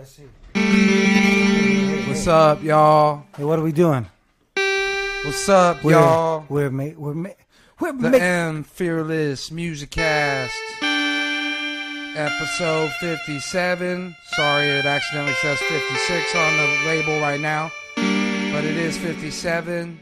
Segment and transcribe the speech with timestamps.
[0.00, 0.24] let's see.
[2.08, 3.24] What's up, y'all?
[3.36, 4.06] Hey, what are we doing?
[4.54, 6.46] What's up, We're, y'all?
[6.48, 7.28] We're ma- we're ma-
[7.78, 10.54] we're The ma- M Fearless Music Cast,
[12.16, 14.16] episode 57.
[14.36, 20.00] Sorry, it accidentally says 56 on the label right now, but it is 57.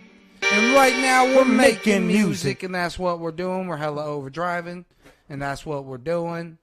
[0.52, 3.66] And right now we're making music, and that's what we're doing.
[3.66, 4.84] We're hella overdriving,
[5.28, 6.58] and that's what we're doing.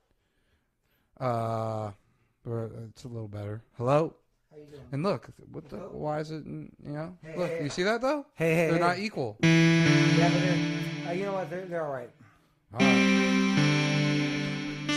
[1.20, 1.92] Uh,
[2.46, 3.62] we're- it's a little better.
[3.78, 4.14] Hello.
[4.52, 4.82] How you doing?
[4.92, 5.78] And look, what the?
[5.78, 6.46] Why is it?
[6.46, 7.50] You know, Hey, look.
[7.50, 7.70] hey, You hey.
[7.70, 8.26] see that though?
[8.36, 8.80] Hey, hey, They're hey.
[8.80, 9.38] not equal.
[9.42, 11.50] Yeah, but they're, uh, you know what?
[11.50, 12.10] They're, they're all right.
[12.74, 13.12] All right.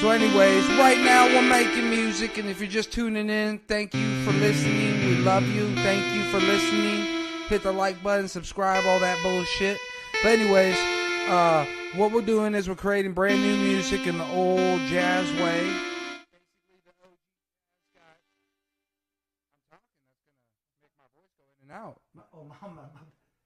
[0.00, 4.22] So, anyways, right now we're making music, and if you're just tuning in, thank you
[4.24, 5.04] for listening.
[5.06, 5.74] We love you.
[5.76, 7.04] Thank you for listening.
[7.48, 9.76] Hit the like button, subscribe, all that bullshit.
[10.22, 10.76] But anyways,
[11.28, 15.68] uh, what we're doing is we're creating brand new music in the old jazz way.
[21.78, 22.00] Out.
[22.34, 22.90] Oh, mama.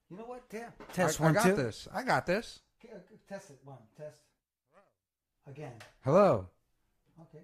[0.09, 0.47] You know what?
[0.49, 0.71] Damn.
[0.93, 1.55] Test I, one, I got two.
[1.55, 1.87] this.
[1.91, 2.59] I got this.
[2.83, 3.57] Okay, okay, uh, Test it.
[3.63, 3.77] One.
[3.97, 4.17] Test.
[5.47, 5.71] Again.
[6.03, 6.45] Hello.
[7.21, 7.43] Okay.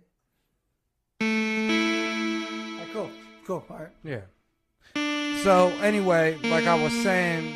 [1.22, 3.10] All right, cool.
[3.46, 3.66] Cool.
[3.72, 3.90] All right.
[4.04, 5.42] Yeah.
[5.44, 7.56] So anyway, like I was saying,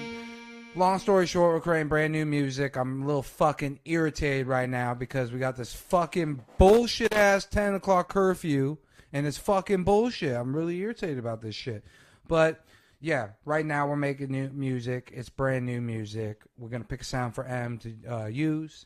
[0.76, 2.76] long story short, we're creating brand new music.
[2.76, 7.76] I'm a little fucking irritated right now because we got this fucking bullshit ass ten
[7.76, 8.78] o'clock curfew,
[9.12, 10.36] and it's fucking bullshit.
[10.36, 11.84] I'm really irritated about this shit.
[12.28, 12.64] But
[13.04, 15.12] yeah, right now we're making new music.
[15.14, 16.42] It's brand new music.
[16.58, 18.86] We're gonna pick a sound for M to uh, use.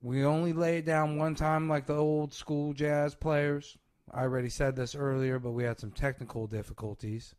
[0.00, 3.76] We only lay it down one time like the old school jazz players.
[4.10, 7.34] I already said this earlier, but we had some technical difficulties.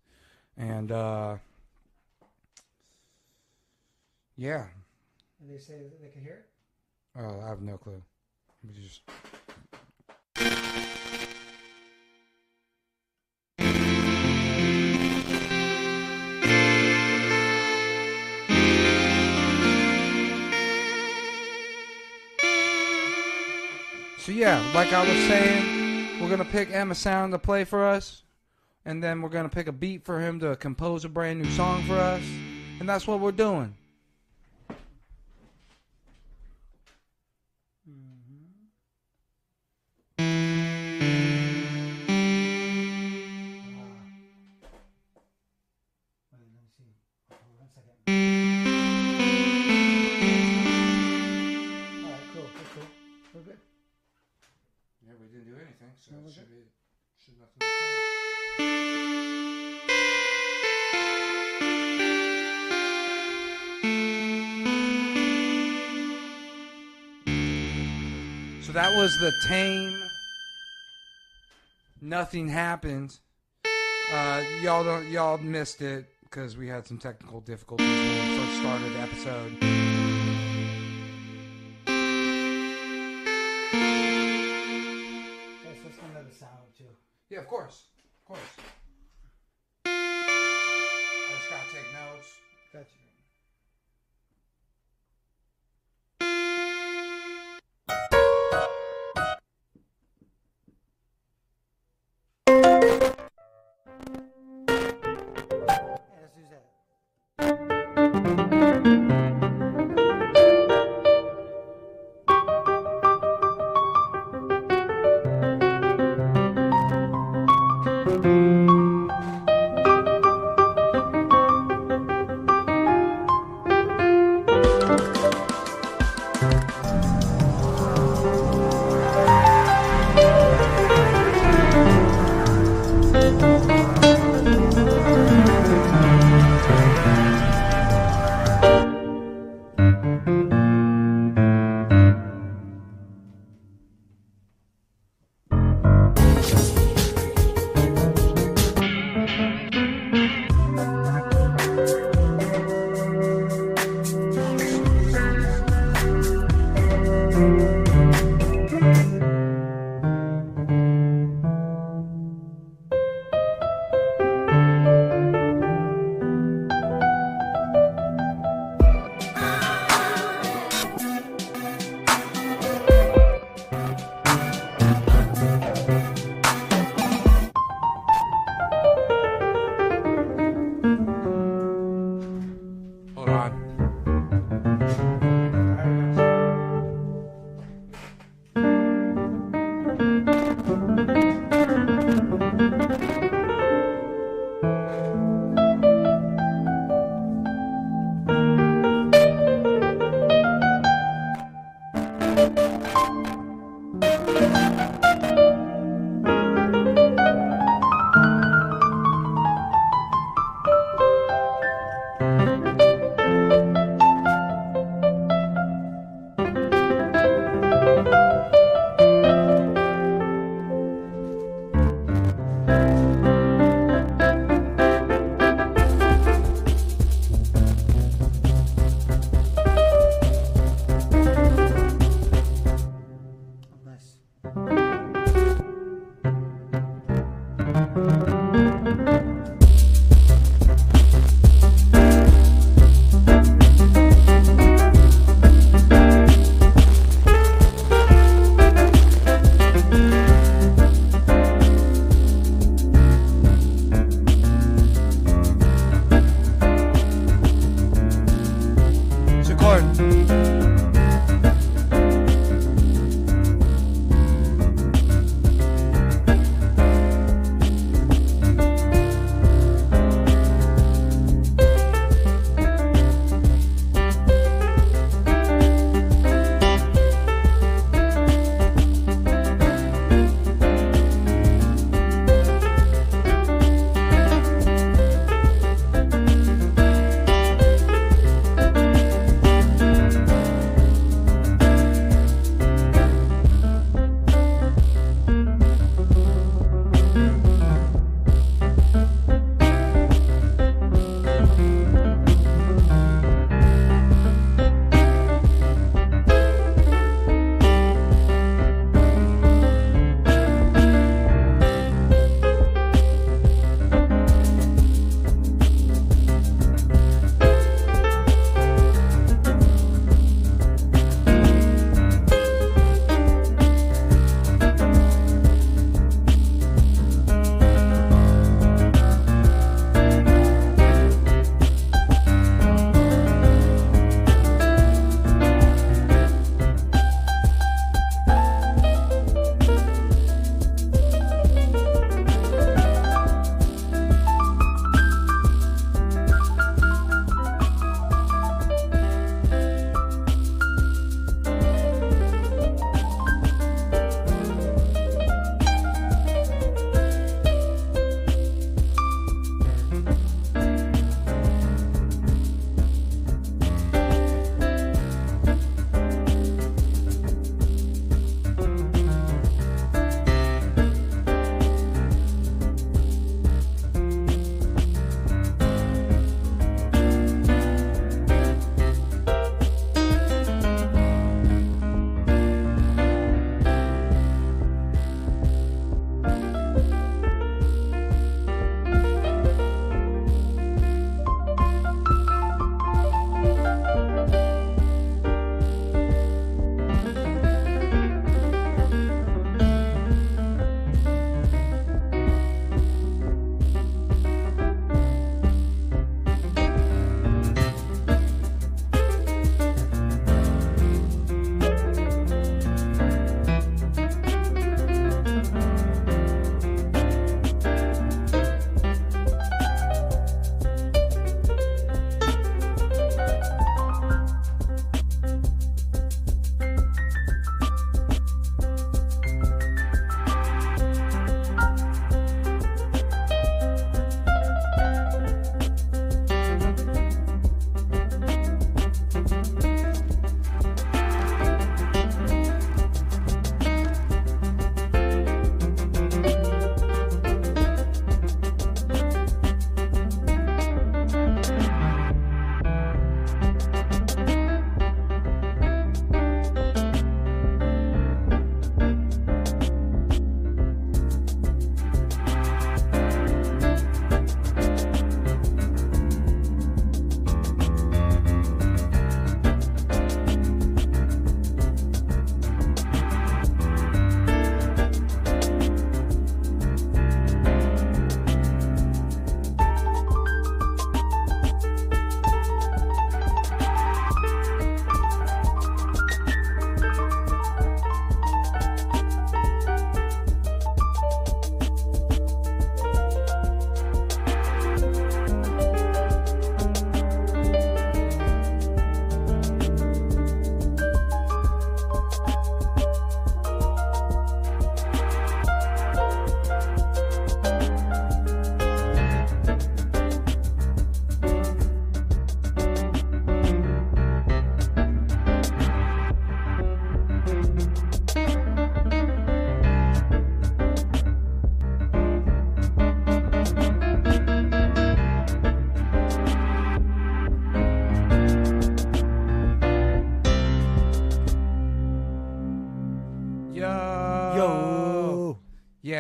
[0.58, 1.38] And uh
[4.38, 4.66] yeah.
[5.50, 6.46] They say that they can hear
[7.16, 7.20] it.
[7.20, 8.04] Oh, I have no clue.
[8.64, 9.02] Let me just
[24.24, 28.24] So yeah, like I was saying, we're gonna pick Emma Sound to play for us,
[28.86, 31.84] and then we're gonna pick a beat for him to compose a brand new song
[31.84, 32.24] for us,
[32.80, 33.76] and that's what we're doing.
[68.96, 70.02] Was the tame.
[72.02, 73.18] Nothing happened.
[74.12, 75.10] Uh, y'all don't.
[75.10, 80.03] Y'all missed it because we had some technical difficulties when we first started the episode.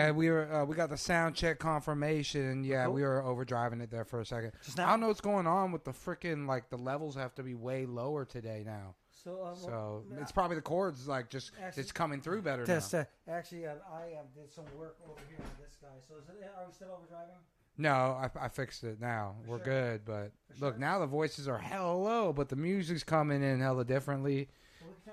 [0.03, 2.63] Yeah, we were uh, we got the sound check confirmation.
[2.63, 2.93] Yeah, Cool.
[2.93, 4.51] we were overdriving it there for a second.
[4.63, 7.43] Just I don't know what's going on with the freaking like the levels have to
[7.43, 8.95] be way lower today now.
[9.23, 12.93] So, um, So it's probably the chords like just Actually- it's coming through better test.
[12.93, 12.99] now.
[12.99, 15.87] Uh, actually, I um, did some work over here on this guy.
[16.07, 17.37] So is it, are we still overdriving?
[17.77, 19.35] No, I, I fixed it now.
[19.47, 19.65] We're sure?
[19.65, 20.79] good, but For look, sure?
[20.79, 24.49] now the voices are hella low, but the music's coming in hella differently.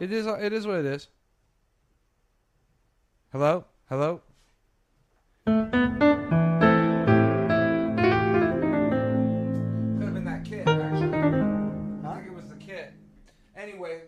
[0.00, 0.26] It is.
[0.26, 1.08] It is what it is.
[3.32, 4.20] Hello, hello.
[10.60, 12.92] How's right it- was the kit.
[13.56, 14.02] Anyway,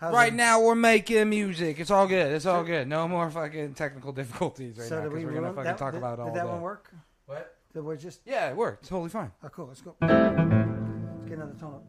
[0.00, 1.78] right now we're making music.
[1.80, 2.32] It's all good.
[2.32, 2.88] It's all good.
[2.88, 5.78] No more fucking technical difficulties right so now did we because we're gonna fucking that,
[5.78, 6.50] talk did, about it all Did that day.
[6.50, 6.92] one work?
[7.26, 7.54] What?
[7.74, 8.20] Did we just?
[8.24, 8.88] Yeah, it worked.
[8.88, 9.30] Totally fine.
[9.42, 9.66] Oh, cool.
[9.66, 9.94] Let's go.
[10.00, 11.84] Let's get another tone up.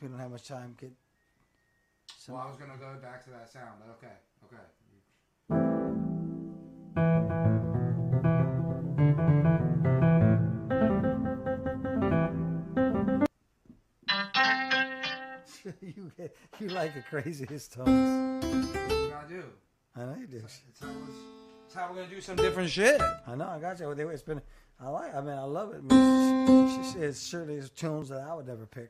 [0.00, 0.92] We don't have much time, get
[2.16, 2.34] some.
[2.34, 4.14] Well, I was gonna go back to that sound, but okay,
[4.46, 4.56] okay.
[15.82, 18.44] you get, you like the craziest tones.
[18.44, 19.44] What we do?
[19.96, 20.36] I know you do.
[20.38, 20.88] It's how,
[21.74, 23.00] how we're gonna do some different shit.
[23.26, 23.48] I know.
[23.48, 23.90] I got you.
[23.90, 24.40] It's been.
[24.80, 25.14] I like.
[25.14, 25.82] I mean, I love it.
[25.90, 28.88] I mean, it's, it's surely tunes that I would never pick.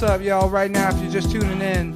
[0.00, 0.48] What's up, y'all?
[0.48, 1.92] Right now, if you're just tuning in,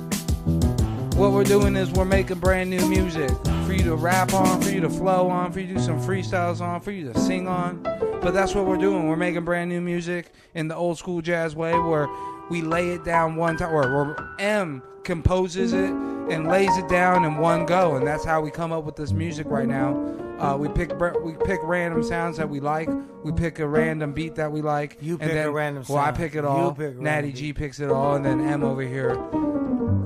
[1.16, 3.30] what we're doing is we're making brand new music
[3.64, 5.98] for you to rap on, for you to flow on, for you to do some
[5.98, 7.82] freestyles on, for you to sing on.
[8.20, 9.08] But that's what we're doing.
[9.08, 12.06] We're making brand new music in the old school jazz way where
[12.50, 17.24] we lay it down one time, or, or M composes it and lays it down
[17.24, 19.94] in one go, and that's how we come up with this music right now.
[20.38, 22.88] Uh, we pick we pick random sounds that we like.
[23.22, 24.98] We pick a random beat that we like.
[25.00, 26.72] You and pick a then, random Well, I pick it You all.
[26.74, 27.36] pick a Natty beat.
[27.36, 29.14] G picks it all, and then M over here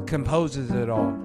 [0.06, 1.16] composes it all.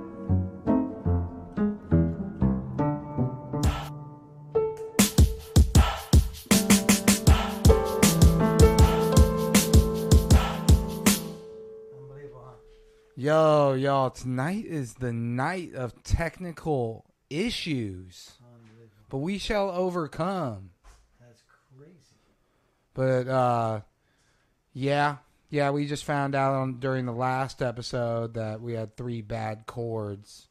[11.96, 12.54] Unbelievable, huh?
[13.16, 18.32] Yo, y'all, tonight is the night of technical issues.
[19.14, 20.72] But we shall overcome.
[21.22, 21.44] That's
[21.78, 22.18] crazy.
[22.96, 23.82] But uh
[24.74, 25.18] yeah,
[25.52, 29.68] yeah, we just found out on during the last episode that we had three bad
[29.68, 30.48] chords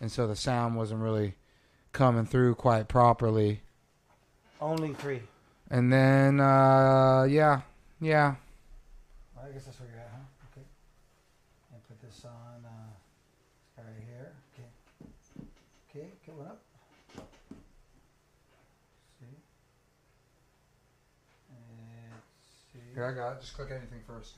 [0.00, 1.34] and so the sound wasn't really
[1.90, 3.62] coming through quite properly.
[4.60, 5.22] Only three.
[5.68, 7.62] And then uh yeah,
[8.00, 8.36] yeah.
[9.36, 10.52] I guess that's where you're at, huh?
[10.52, 10.66] Okay.
[11.72, 14.30] And put this on uh, right here.
[14.54, 14.68] Okay.
[15.90, 16.60] Okay, get one up.
[19.20, 19.26] See?
[21.50, 22.83] Let's see.
[22.94, 23.40] Here I got it.
[23.40, 24.34] Just click anything first.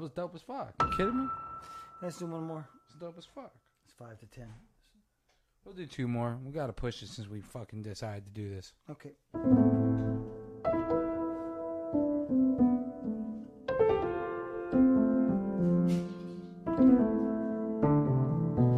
[0.00, 0.74] Was dope as fuck.
[0.80, 1.28] You kidding me?
[2.02, 2.68] Let's do one more.
[2.86, 3.52] It's dope as fuck.
[3.84, 4.52] It's five to ten.
[5.64, 6.38] We'll do two more.
[6.44, 8.72] We gotta push it since we fucking decided to do this.
[8.90, 9.12] Okay.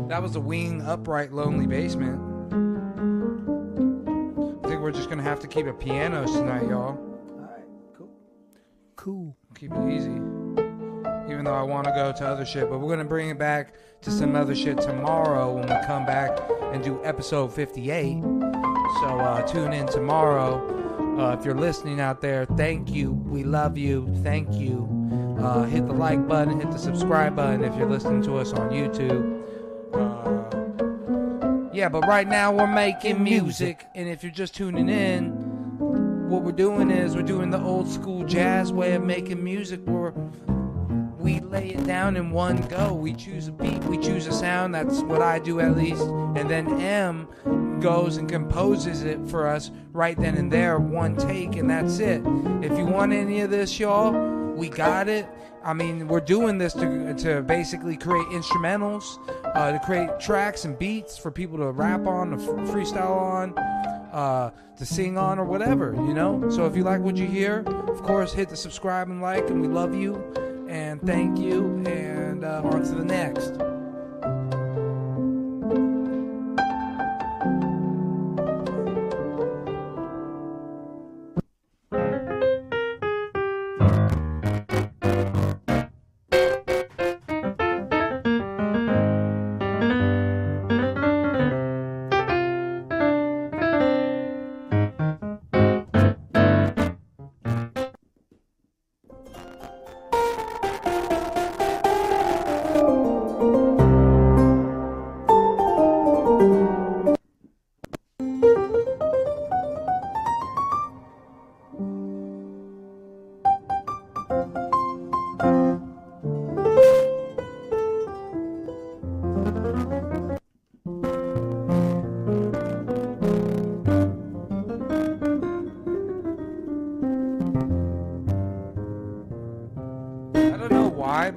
[0.09, 2.21] That was a wing upright lonely basement.
[4.65, 7.08] I think we're just gonna have to keep it pianos tonight, y'all.
[11.49, 14.11] Though I want to go to other shit, but we're gonna bring it back to
[14.11, 16.39] some other shit tomorrow when we come back
[16.75, 18.21] and do episode 58.
[18.21, 21.19] So uh, tune in tomorrow.
[21.19, 23.13] Uh, if you're listening out there, thank you.
[23.13, 24.15] We love you.
[24.23, 24.87] Thank you.
[25.41, 28.69] Uh, hit the like button, hit the subscribe button if you're listening to us on
[28.69, 29.43] YouTube.
[29.95, 35.31] Uh, yeah, but right now we're making music, and if you're just tuning in,
[36.29, 40.13] what we're doing is we're doing the old school jazz way of making music where
[41.19, 42.93] we lay it down in one go.
[42.93, 46.49] We choose a beat, we choose a sound, that's what I do at least, and
[46.49, 47.29] then M
[47.81, 52.23] goes and composes it for us right then and there, one take, and that's it.
[52.63, 54.13] If you want any of this, y'all,
[54.55, 55.29] we got it.
[55.65, 59.19] I mean, we're doing this to, to basically create instrumentals,
[59.57, 63.59] uh, to create tracks and beats for people to rap on, to freestyle on,
[64.13, 66.49] uh, to sing on, or whatever, you know?
[66.49, 69.61] So if you like what you hear, of course, hit the subscribe and like, and
[69.61, 70.15] we love you,
[70.69, 73.78] and thank you, and uh, on to the next.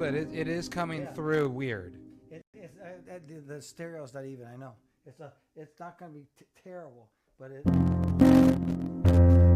[0.02, 1.12] But it, it is coming Yeah.
[1.12, 1.94] through weird.
[2.28, 4.48] It, it's uh, the, stereo's not even.
[4.48, 4.72] I know.
[5.06, 5.32] It's a.
[5.54, 7.62] It's not going to be t- terrible, but it.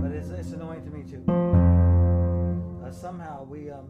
[0.03, 1.25] But it's, it's annoying to me too.
[2.85, 3.89] Uh, somehow we um.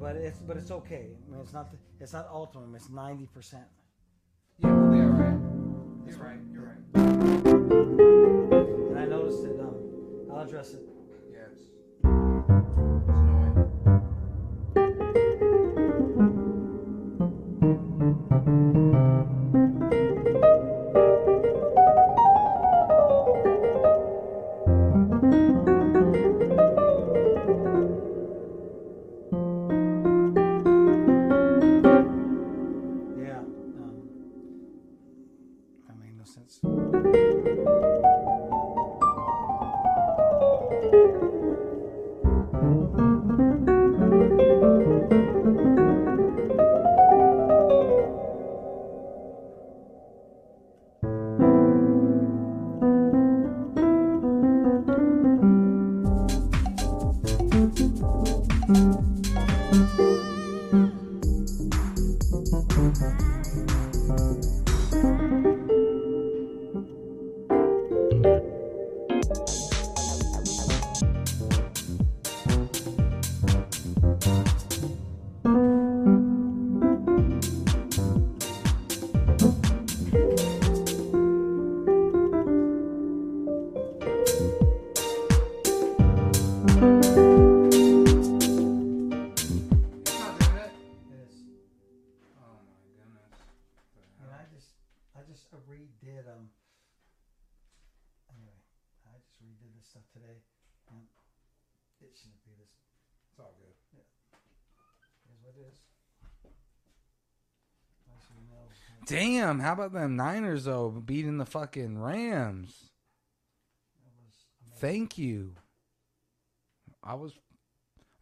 [0.00, 1.08] But it's but it's okay.
[1.26, 2.74] I mean, it's not the, it's not ultimate.
[2.76, 3.68] It's ninety percent.
[4.60, 5.38] Yeah, we'll be alright.
[6.06, 6.82] You're right, you're right.
[8.90, 9.60] And I noticed it.
[9.60, 9.74] Um,
[10.30, 10.95] I'll address it.
[95.36, 96.48] Just redid um.
[98.32, 98.56] Anyway,
[99.04, 100.40] I just redid this stuff today,
[100.88, 101.04] and
[102.00, 102.72] it shouldn't be this.
[103.30, 103.76] It's all good.
[105.28, 105.78] Here's what it is.
[108.08, 108.72] Nice and nailed.
[109.06, 112.90] Damn, how about them Niners though beating the fucking Rams?
[114.02, 114.80] That was amazing.
[114.80, 115.54] Thank you.
[117.04, 117.38] I was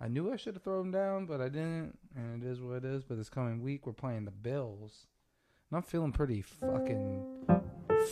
[0.00, 2.78] I knew I should have thrown them down, but I didn't, and it is what
[2.78, 3.04] it is.
[3.04, 5.06] But this coming week we're playing the Bills.
[5.70, 7.24] And I'm feeling pretty fucking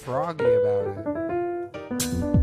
[0.02, 0.86] froggy about
[2.00, 2.41] it.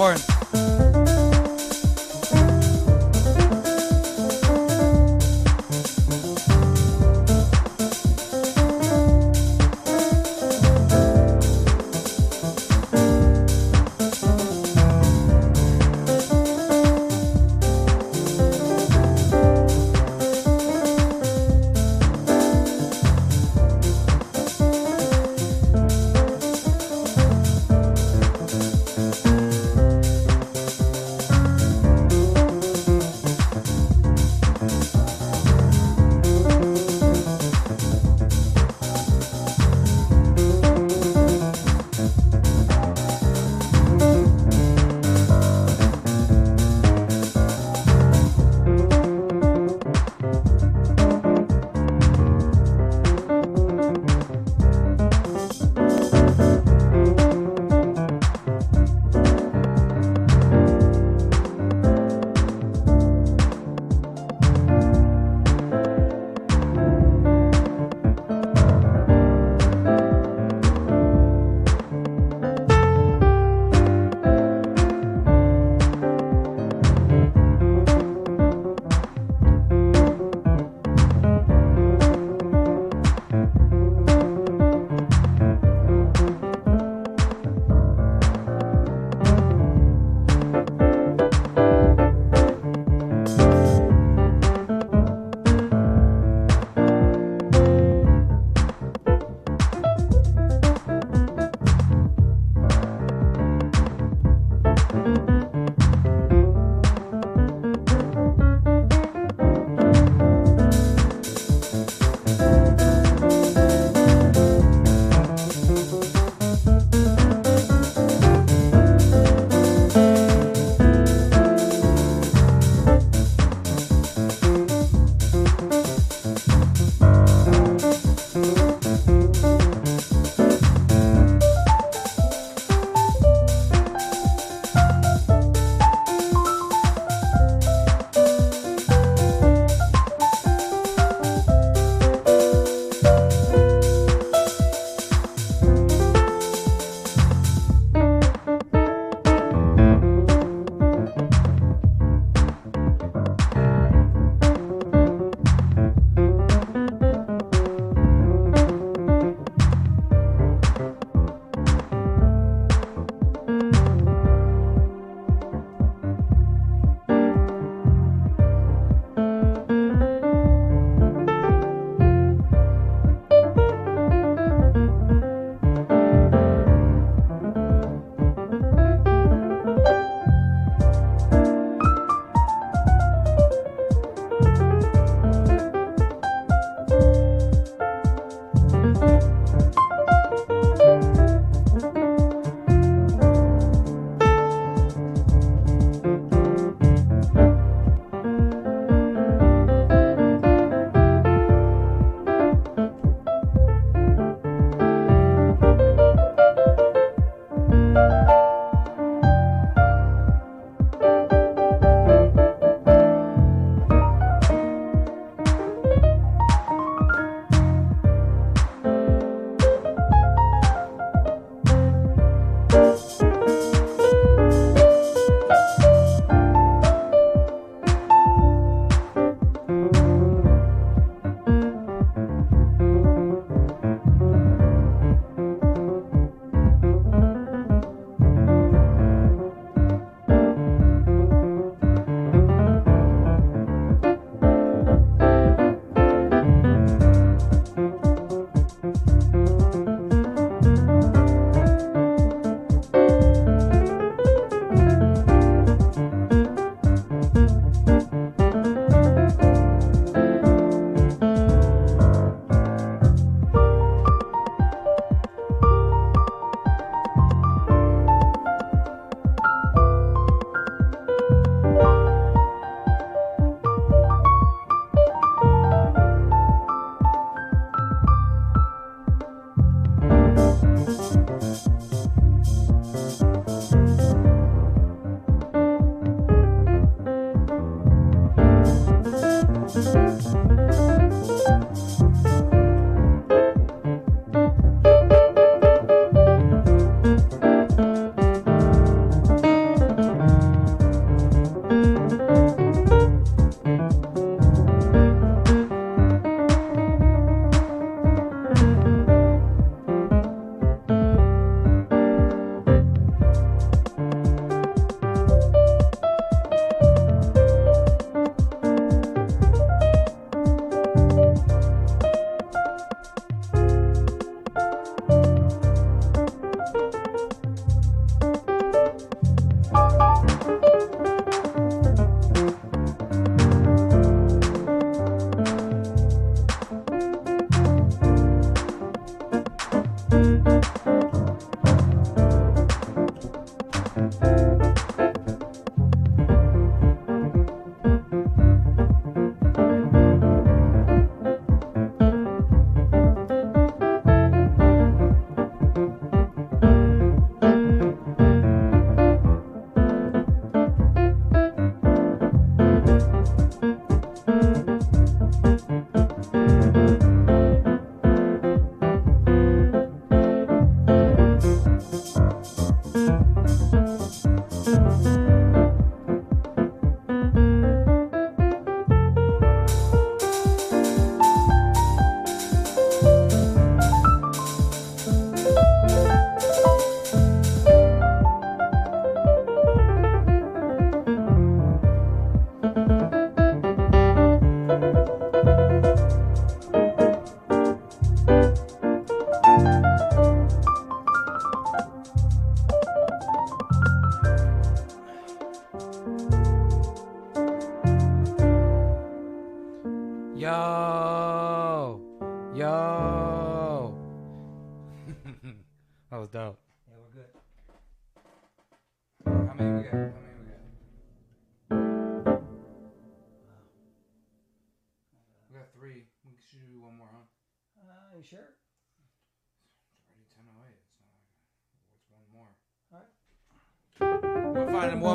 [0.00, 0.29] Recording.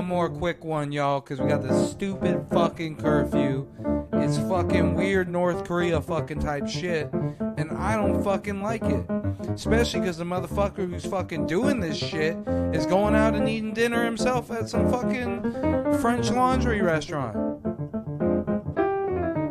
[0.06, 3.68] One more quick one, y'all, because we got this stupid fucking curfew.
[4.14, 9.04] It's fucking weird North Korea fucking type shit, and I don't fucking like it.
[9.50, 12.38] Especially because the motherfucker who's fucking doing this shit
[12.72, 15.42] is going out and eating dinner himself at some fucking
[16.00, 17.36] French laundry restaurant.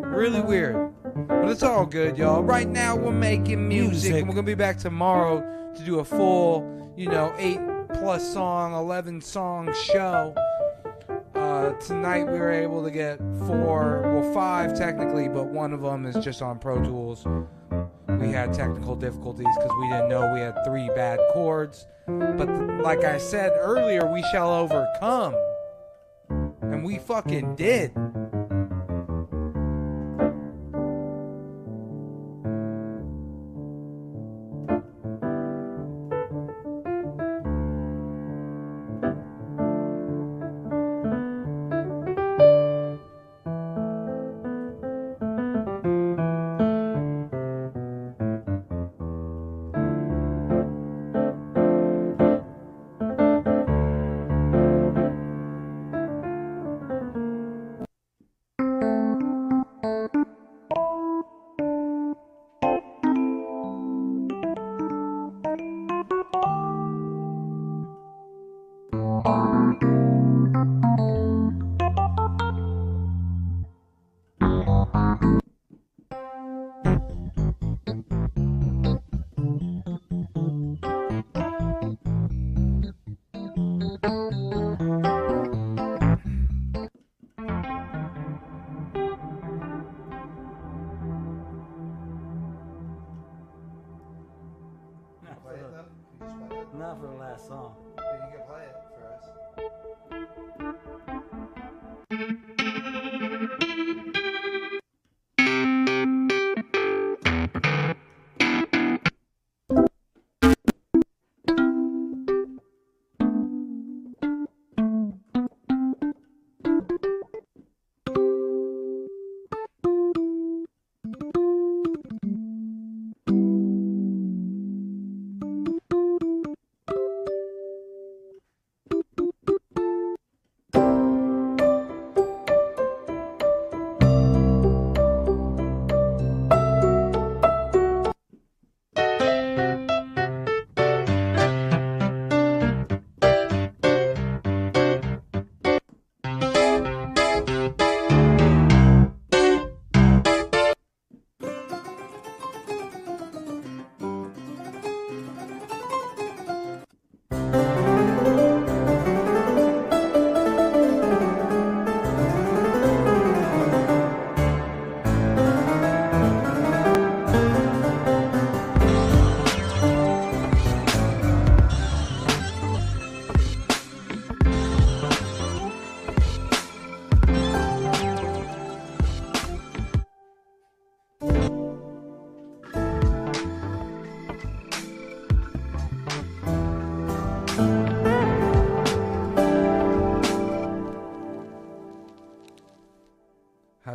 [0.07, 0.93] Really weird.
[1.27, 2.45] But it's all good, y'all.
[2.45, 4.15] Right now, we're making music, Music.
[4.15, 5.41] and we're gonna be back tomorrow
[5.75, 7.59] to do a full, you know, eight
[8.05, 10.35] plus song, eleven song show.
[11.35, 16.05] Uh, tonight we were able to get four, well, five technically, but one of them
[16.05, 17.25] is just on Pro Tools.
[18.21, 21.87] We had technical difficulties because we didn't know we had three bad cords.
[22.07, 25.35] But th- like I said earlier, we shall overcome.
[26.29, 27.93] And we fucking did.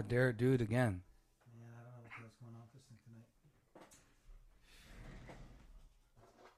[0.10, 1.06] How dare do it again?
[1.54, 3.30] Yeah, I don't know what the hell's going on with this thing tonight.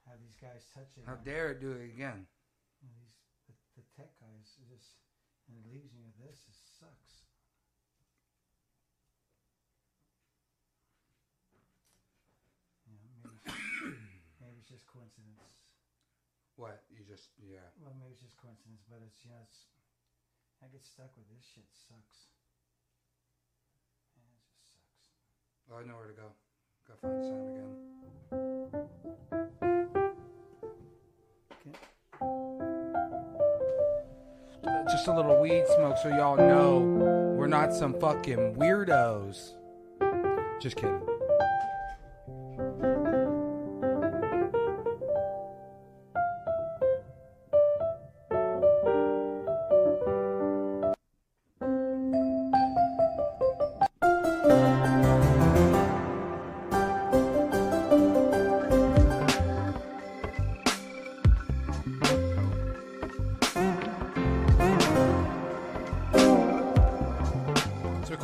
[0.08, 1.04] Have these guys touch it.
[1.04, 1.28] How man.
[1.28, 2.24] dare it do it again?
[2.80, 2.96] These
[3.44, 4.96] the, the tech guys just
[5.52, 6.48] and it leaves me with this.
[6.48, 7.28] It sucks.
[12.88, 13.36] You know, maybe
[14.40, 15.60] maybe it's just coincidence.
[16.56, 16.88] What?
[16.88, 17.68] You just, yeah.
[17.76, 19.68] Well, maybe it's just coincidence, but it's you know it's
[20.64, 21.68] I get stuck with this shit.
[21.68, 22.32] Sucks.
[24.14, 25.10] Yeah, it just sucks.
[25.72, 26.24] Oh, I know where to go.
[26.86, 27.70] Go find sound again.
[34.66, 34.90] Okay.
[34.90, 36.80] Just a little weed smoke so y'all know
[37.38, 39.52] we're not some fucking weirdos.
[40.60, 41.11] Just kidding.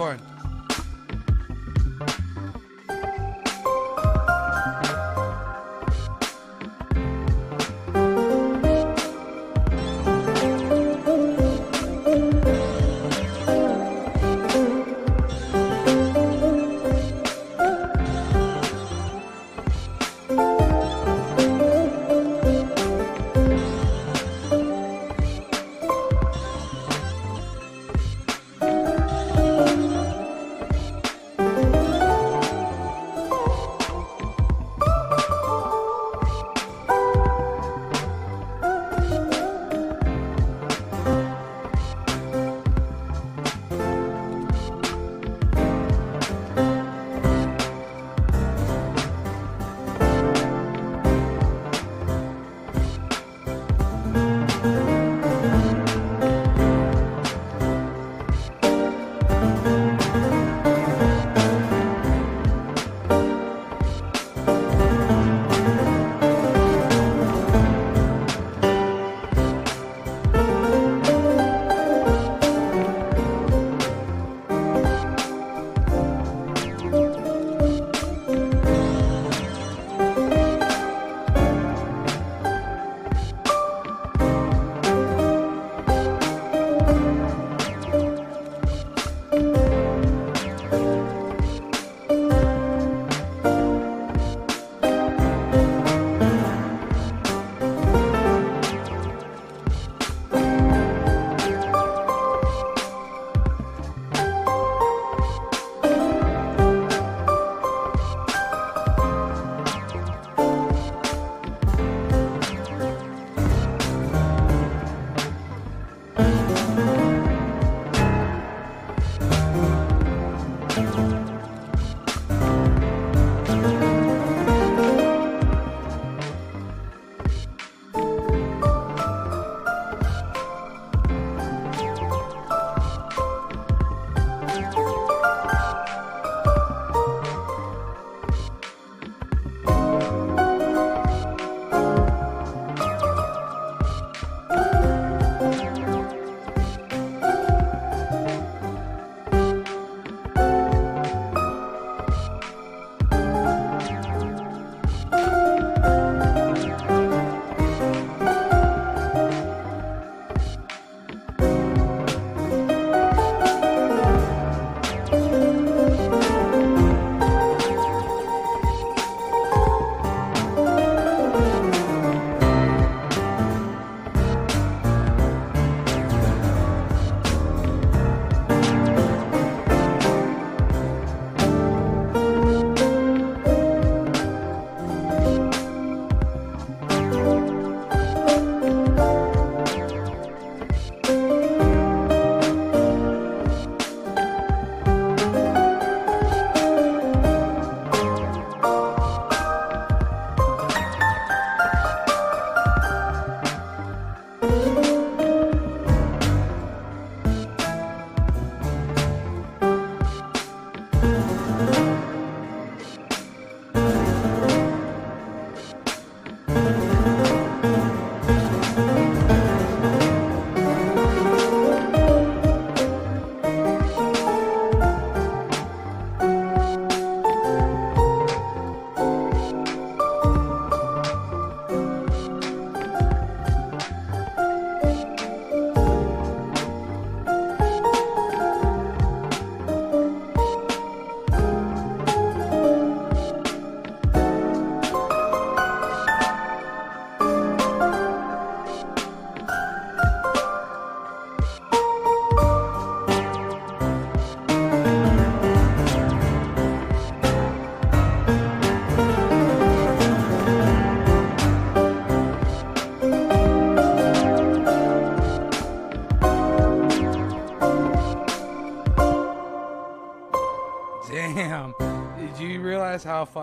[0.00, 0.37] It's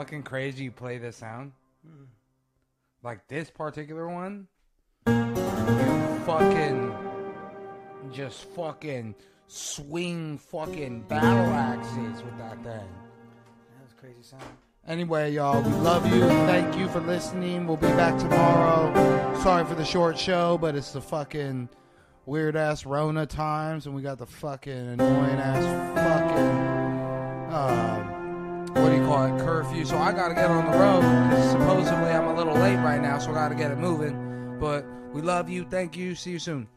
[0.06, 1.51] fucking crazy you play this sound?
[3.01, 4.47] Like this particular one,
[5.08, 6.93] you fucking
[8.12, 9.16] just fucking
[9.47, 12.88] swing fucking battle axes with that thing.
[12.88, 14.43] That was crazy sound.
[14.88, 16.22] Anyway, y'all, we love you.
[16.22, 17.66] Thank you for listening.
[17.66, 18.93] We'll be back tomorrow.
[19.41, 21.68] Sorry for the short show, but it's the fucking
[22.28, 25.66] weird ass Rona times, and we got the fucking annoying ass
[25.97, 26.76] fucking
[27.56, 28.14] um,
[28.76, 29.86] what do you call it curfew.
[29.86, 31.52] So I gotta get on the road.
[31.52, 34.58] Supposedly I'm a little late right now, so I gotta get it moving.
[34.60, 35.66] But we love you.
[35.70, 36.16] Thank you.
[36.16, 36.68] See you soon.